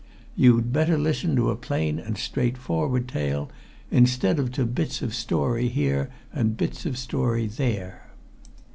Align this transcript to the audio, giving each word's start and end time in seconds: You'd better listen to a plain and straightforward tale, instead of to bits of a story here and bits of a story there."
You'd 0.35 0.73
better 0.73 0.97
listen 0.97 1.35
to 1.35 1.51
a 1.51 1.55
plain 1.55 1.99
and 1.99 2.17
straightforward 2.17 3.07
tale, 3.07 3.51
instead 3.91 4.39
of 4.39 4.51
to 4.53 4.65
bits 4.65 5.03
of 5.03 5.11
a 5.11 5.13
story 5.13 5.67
here 5.69 6.09
and 6.33 6.57
bits 6.57 6.87
of 6.87 6.95
a 6.95 6.97
story 6.97 7.45
there." 7.45 8.07